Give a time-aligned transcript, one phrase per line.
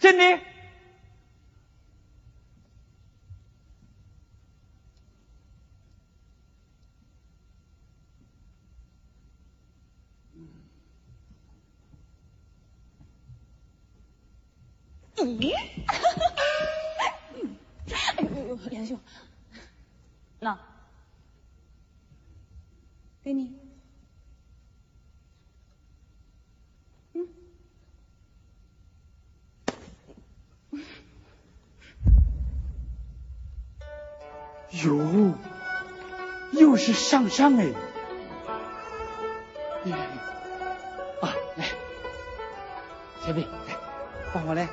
[0.00, 0.24] 真的。
[15.16, 15.54] 咦？
[18.16, 18.98] 哎呦，杨兄，
[20.40, 20.58] 那
[23.22, 23.69] 给你。
[34.84, 35.34] 哟，
[36.52, 37.72] 又是上上哎！
[41.20, 41.64] 啊，来，
[43.26, 43.76] 小贝，来，
[44.32, 44.68] 帮我来。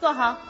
[0.00, 0.47] 坐好。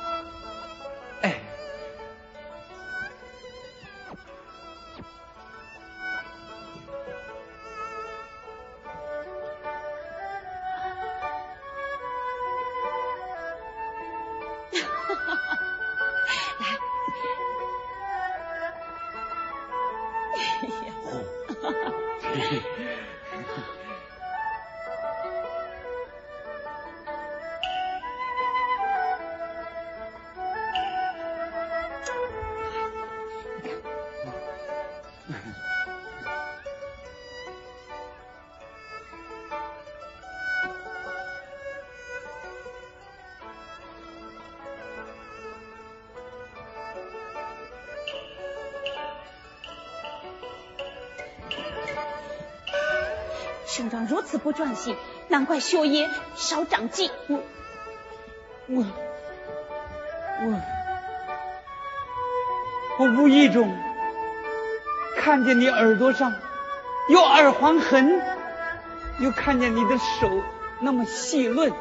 [22.41, 23.78] ハハハ。
[53.79, 54.97] 兄长如此不专心，
[55.29, 57.13] 难怪学业少长进。
[57.29, 57.39] 我
[58.67, 58.85] 我
[60.43, 60.61] 我
[62.99, 63.73] 我无意中
[65.17, 66.35] 看见你耳朵上
[67.09, 68.21] 有耳环痕，
[69.21, 70.43] 又看见你的手
[70.81, 71.73] 那么细嫩，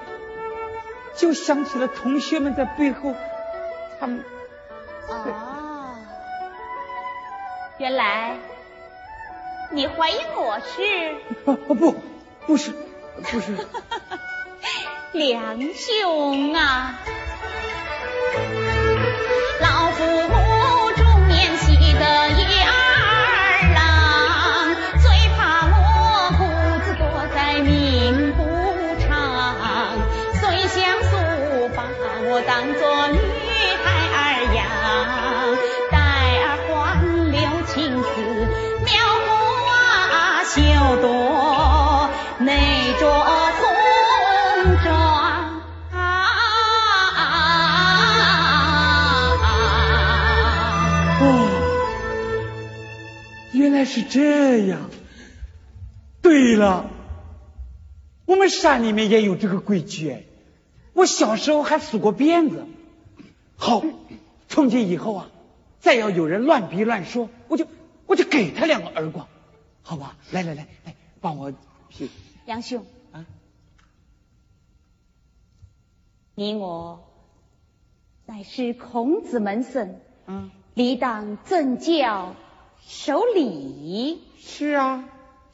[1.16, 3.16] 就想起了同学们在背后，
[4.00, 4.24] 他们
[5.08, 5.96] 哦，
[7.80, 8.38] 原来。
[9.72, 11.16] 你怀疑我是？
[11.46, 11.96] 啊 不，
[12.46, 12.72] 不是，
[13.24, 13.58] 不是。
[15.14, 17.00] 梁兄啊，
[40.88, 42.10] 好多
[42.40, 42.54] 那
[42.98, 43.12] 着
[43.52, 43.66] 红
[44.86, 45.60] 妆
[51.20, 51.26] 哦，
[53.52, 54.90] 原来是这样。
[56.22, 56.90] 对了，
[58.26, 60.26] 我们山里面也有这个规矩，
[60.94, 62.66] 我小时候还数过鞭子。
[63.58, 63.84] 好，
[64.48, 65.28] 从今以后啊，
[65.82, 67.68] 再要有人乱逼乱说，我就
[68.06, 69.28] 我就给他两个耳光。
[69.88, 71.54] 好吧，来来来来，帮我
[71.88, 72.10] 批。
[72.46, 73.26] 杨兄啊，
[76.36, 77.08] 你我
[78.26, 82.36] 乃是孔子门生，嗯，理当尊教
[82.86, 84.22] 守礼。
[84.40, 85.06] 是啊，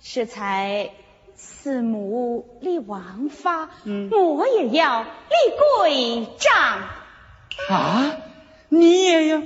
[0.01, 0.89] 适才
[1.35, 5.09] 四母立王法，嗯，我也要立
[5.79, 6.89] 规章。
[7.69, 8.17] 啊，
[8.69, 9.43] 你也要？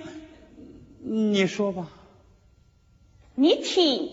[1.00, 1.90] 你说吧。
[3.36, 4.12] 你听。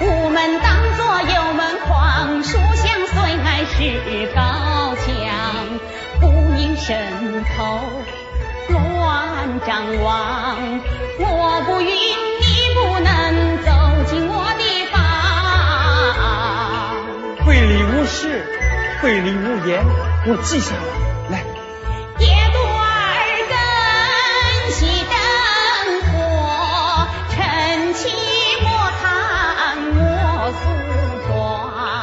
[0.00, 5.06] 午门当作有门框，书香虽爱是高墙，
[6.18, 6.26] 不
[6.56, 7.78] 应伸头
[8.68, 10.58] 乱张望。
[11.20, 12.42] 我不允你
[12.74, 13.06] 不能
[13.62, 13.70] 走
[14.10, 14.96] 进我的房。
[17.46, 18.44] 会礼无事，
[19.00, 19.86] 会礼无言，
[20.26, 21.07] 我记下了。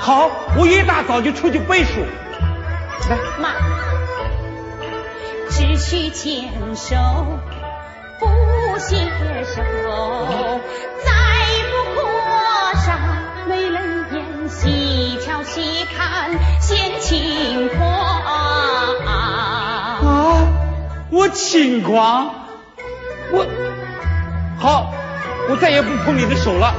[0.06, 2.02] 好，我一大早就出去背书。
[3.10, 3.50] 来，妈，
[5.50, 6.96] 只需牵手
[8.20, 8.28] 不
[8.78, 8.98] 携
[9.44, 9.64] 手，
[11.04, 11.12] 再
[11.72, 12.04] 不过
[12.76, 13.00] 上
[13.50, 16.30] 美人眼，细瞧细看
[16.62, 18.22] 显轻狂。
[19.08, 19.98] 啊，
[21.10, 22.32] 我轻狂，
[23.32, 23.48] 我
[24.60, 24.94] 好，
[25.50, 26.76] 我再也不碰你的手了。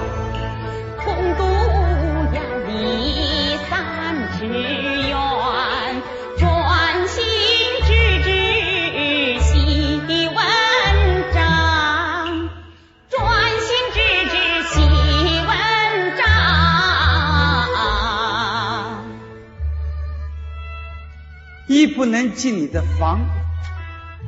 [21.69, 23.21] 一不能进你的房，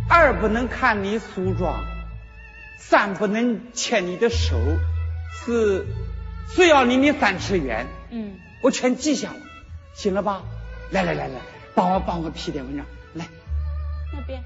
[0.08, 1.84] 二不能看你梳妆，
[2.78, 4.58] 三不能牵你的手，
[5.32, 5.86] 四
[6.48, 7.86] 四要离你三尺远。
[8.10, 9.40] 嗯，我全记下了，
[9.94, 10.42] 行了吧？
[10.90, 11.40] 来来来来，
[11.74, 13.26] 帮我帮我批点文章，来。
[14.12, 14.42] 那边。